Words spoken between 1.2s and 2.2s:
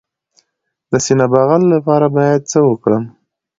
بغل لپاره